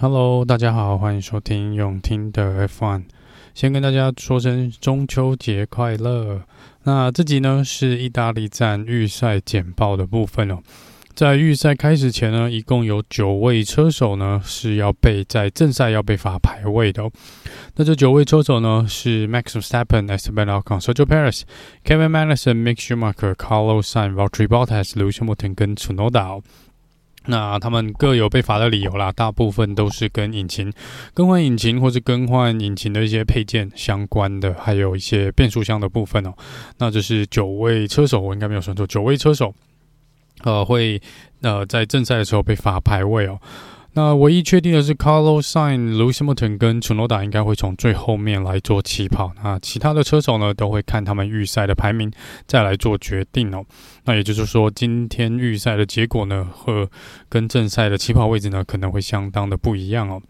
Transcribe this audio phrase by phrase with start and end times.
[0.00, 3.02] Hello，大家好，欢迎收听永听的 F1。
[3.52, 6.40] 先跟大家说声中秋节快乐。
[6.84, 10.60] 那这集呢是意大利站预赛简报的部分哦。
[11.14, 17.10] 在预赛开始前呢，一共有九位车手呢是要被在正赛要被罚排位的哦。
[17.74, 21.42] 那这九位车手呢是 Max v e s t a p p e n、Esteban Ocon、Sergio Perez、
[21.84, 26.40] Kevin m a d i s o n、Mick Schumacher、Carlos Sainz、Valtteri Bottas、Lewis Hamilton 跟 Tsunoda。
[27.30, 30.72] 那他们各有被罚的理由啦，大部分都是跟引擎
[31.12, 36.32] 更换引擎或是更换引擎的一些配件相关的，还有一些变速箱的部分哦。
[36.78, 39.54] 那这是九位车手，我应该没有算错，九位车手，
[40.42, 41.00] 呃，会
[41.42, 43.38] 呃在正赛的时候被罚排位哦。
[43.94, 49.32] 那唯一确定的是，Carlos Sain、Lewis Hamilton 跟 Tsunoda 应该会从最后面来做起跑。
[49.42, 52.08] 那其他的车手呢，都会看他们预赛的排名
[52.46, 53.64] 再来做决定哦。
[54.04, 56.88] 那也就是说，今天预赛的结果呢，和
[57.28, 60.22] 跟正赛的起跑位置呢，可能会相当的不一样哦。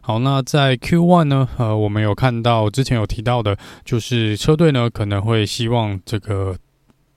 [0.00, 6.56] 好，那在 Q One 呢，呃，我们有看到之前有提到的，就是车队呢可能会希望这个。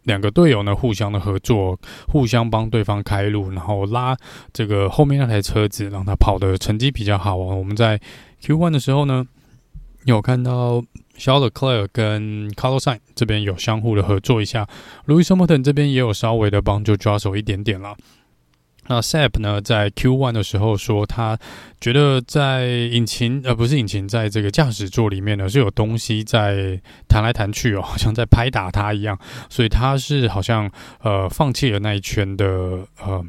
[0.03, 4.16] 两个队友呢，互相的合作，互相帮对方开路，然后拉
[4.53, 7.56] 这个后面那台车子，让他跑的成绩比较好哦。
[7.56, 8.00] 我们在
[8.41, 9.25] Q One 的时候呢，
[10.06, 10.81] 有看到
[11.16, 14.67] 肖德克莱尔跟 Carlos 这边有相互的合作一下
[15.06, 17.95] ，Lewis Hamilton 这边也有稍微的帮助抓手一点点了。
[18.89, 21.37] 那 SAP 呢，在 Q1 的时候说，他
[21.79, 29.17] 觉得在引擎呃不是引擎，在这个驾驶座里面呢是有东西在弹来弹去哦， 好像在拍打他一样，
[29.47, 30.69] 所以他是好像
[31.03, 32.45] 呃放弃了那一圈的
[33.01, 33.23] 呃。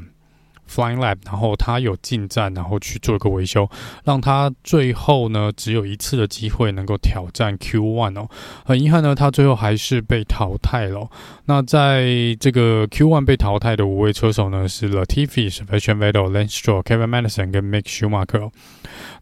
[0.71, 3.69] Flying Lab，然后他有进站，然后去做一个维修，
[4.05, 8.29] 让他最后呢只有一次的机会能够挑战 Q One 哦。
[8.65, 11.09] 很遗憾呢，他最后还是被淘汰了。
[11.45, 12.05] 那在
[12.39, 18.49] 这个 Q One 被淘汰的五位车手呢，是 Latifi、Sebastian Vettel、Lance Stroll、Kevin Madison 跟 Mick Schumacher。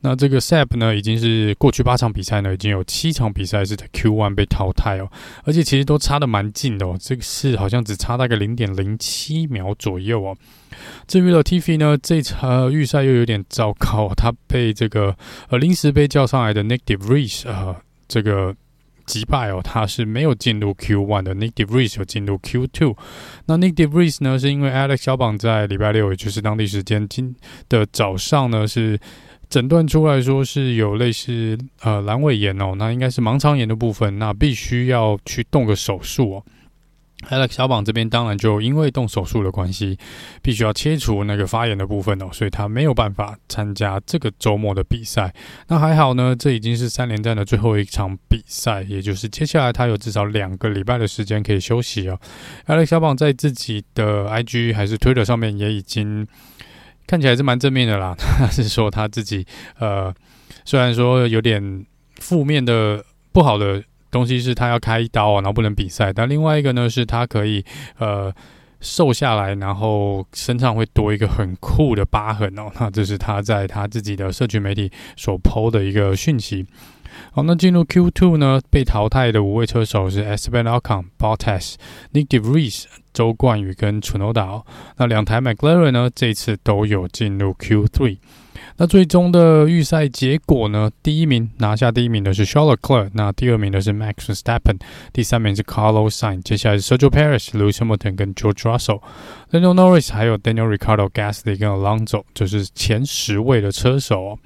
[0.02, 5.09] 那这个 SAP 呢，已经是过去八场比赛呢，已经有七场比赛是在 Q1 被淘汰哦，
[5.44, 10.38] 而且其实都差得蛮近的哦，这个是好像只差大概零点零七秒左右哦。
[11.08, 15.16] 至于 Latifi 呢，这场预赛又有点糟糕，他被这个
[15.50, 17.75] 呃临时被叫上来的 Nyck de Vries 呃
[18.08, 18.56] 这个
[19.06, 22.96] 击败哦，他是没有进入 Q1 的，Nyck de Vries 有进入 Q2。
[23.47, 27.35] 那 Nyck de Vries 呢，是因为 Alex 小榜在礼拜六，也就是当地时间今
[27.68, 29.00] 的早上呢，是
[29.49, 36.43] 诊断出来说是有类似呃阑尾炎哦，那应该是盲肠炎的部分，那必须要去动个手术哦。
[37.29, 39.97] Alex 小榜这边当然就因为动手术的关系，
[40.41, 45.33] 必须要切除那个发炎的部分哦，所以他没有办法参加这个周末的比赛。
[45.67, 52.17] 那还好呢，这已经是三连战的最后一场比赛，也就是接下来他有至少两个礼拜的时间可以休息哦。
[52.67, 56.25] Alex 小榜在自己的 IG 还是 Twitter 上面也已经
[57.09, 59.44] 看起来是蛮正面的啦， 他是说他自己
[59.80, 60.14] 呃，
[60.64, 61.86] 虽然说有点
[62.20, 63.84] 负面的不好的。
[64.12, 66.12] 东西是他要开一刀，然后不能比赛。
[66.12, 67.64] 但另外一个呢，是他可以
[68.00, 68.34] 呃
[68.81, 72.72] 瘦下来，然后身上会多一个很酷的疤痕哦。
[72.79, 76.66] 那这是他在他自己的社群媒体所 PO 的一个讯息。
[77.31, 81.73] 好，那进入 Q2 呢，被淘汰的五位车手是 Esteban Ocon、Bottas、
[82.13, 84.63] Nick De Vries、周冠宇跟楚诺达。
[84.97, 88.17] 那两台 McLaren 呢，这次都有进入 Q3。
[88.79, 90.90] 那最终的预赛结果呢？
[91.03, 94.79] 第一名拿下第一名的是 Charles Leclerc，那第二名的是 Max Verstappen，
[95.12, 99.01] 第三名是 Carlos Sainz，接下来是 Sergio Perez、Lewis Hamilton 跟 George Russell、
[99.51, 104.40] Lando Norris 还有 Daniel r i c a r d o、Gasly 跟 Alonso，就是前十位的车手哦。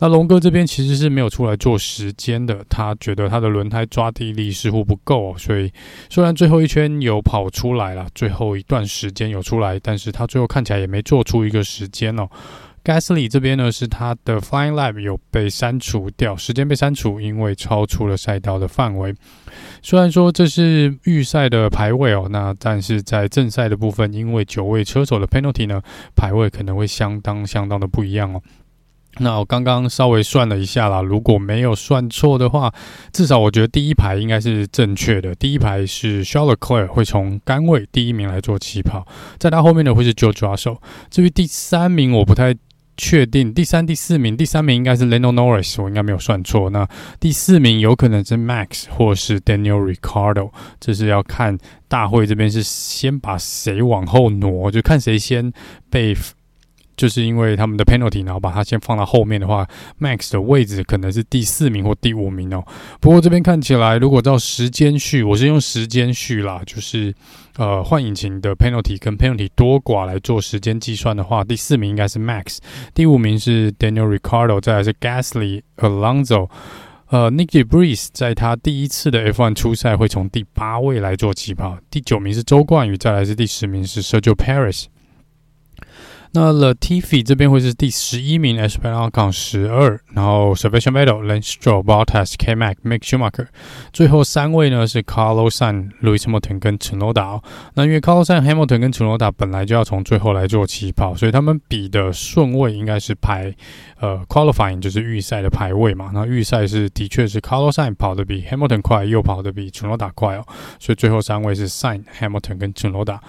[0.00, 5.72] 那龙哥这边其实是没有出来做时间的，他觉得他的轮胎抓地力似乎不够哦，所以
[6.10, 12.28] 虽然最后一圈有跑出来了，最后一段时间有出来，但是他最后看起来也没做出一个时间哦。
[12.86, 19.12] Gasly 这边呢，是他的 Flying Lab 有被删除掉，时间被删除，因为超出了赛道的范围。
[19.82, 25.82] 虽然说这是预赛的排位哦，那但是在正赛的部分，因为九位车手的 Penalty 呢，
[26.14, 28.40] 排位可能会相当相当的不一样哦。
[29.18, 32.72] 那我刚刚稍微算了一下啦，如果没有算错的话，
[33.12, 35.34] 至少我觉得第一排应该是正确的。
[35.34, 39.04] 第一排是 Charles Leclerc 会从杆位第一名来做起跑，
[39.38, 40.78] 在他后面的会是 George Russell。
[41.10, 42.54] 至于第三名，我不太。
[42.96, 46.70] 确定第三、第四名，第三名应该是 l e n o Norris，我应该没有算错。
[46.70, 46.88] 那
[47.20, 51.58] 第四名有可能是 Max 或是 Daniel r i c a r d o 这是要看
[51.88, 55.52] 大会这边是先把谁往后挪，就看谁先
[55.90, 56.16] 被
[56.96, 59.66] 就是因为他们的 penalty，然后把它先放到后面的话
[60.00, 62.64] ，Max 的位置可能是第四名或第五名哦。
[63.00, 67.14] 不过这边看起来，如果照时间序，我是用时间序啦，就是
[67.56, 72.58] 呃换引擎的 penalty 跟 penalty 多寡来做时间计算的话，第四名应该是 Max，
[72.94, 76.48] 第五名是 Daniel r i c a r d o 再来是 Gasly、Alonso。
[77.08, 84.86] 呃，Nyck de Vries 在他第一次的 F1 初赛会从第八位来做起跑，第九名是周冠宇，再来是第十名是 Sergio Perez。
[86.36, 93.46] 那 Latifi 这边会是第十一名，Sparon 港十二，然后 Sebastian Vettel、Lance Stroll、Bottas、K-Mac、Mick Schumacher，
[93.90, 97.42] 最后三位呢是 Carlos Sain、Lewis Hamilton 跟 Tsunoda。
[97.72, 103.54] 那因为 Carlos Sain、Hamilton 跟 Tsunoda 本来就要从最后来做起跑，所以他们比的顺位应该是排
[104.00, 106.10] 呃 Qualifying 就是预赛的排位嘛。
[106.12, 110.44] 那预赛是的确是 Carlos Sain 跑得比 Hamilton 快，又跑得比 Tsunoda 快哦，
[110.78, 113.20] 所以最后三位是 Sain、Hamilton 跟 Tsunoda。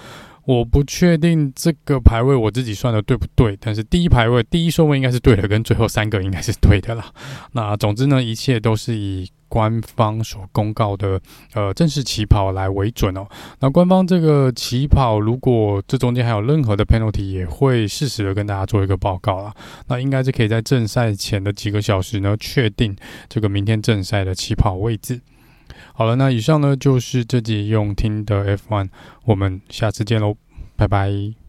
[0.47, 7.11] 我不确定这个排位我自己算的对不对，但是第一排位第一顺位应该是对的，跟最后三个应该是对的啦。
[7.51, 11.19] 那总之呢，一切都是以官方所公告的
[11.53, 13.27] 呃正式起跑来为准哦。
[13.59, 19.53] 那官方这个起跑，如果这中间还有任何的 penalty，也会适时的跟大家做一个报告啦。
[19.87, 22.95] 那应该是可以在正赛前的几个小时呢，确定
[23.27, 25.19] 这个明天正赛的起跑位置。
[25.97, 28.89] 好了，那以上呢就是这集用听的 F one，
[29.25, 30.37] 我们下次见喽，
[30.75, 31.46] 拜拜。